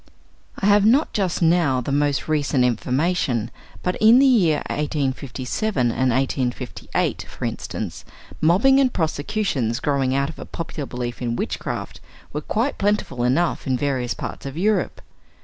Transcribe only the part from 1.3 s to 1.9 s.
now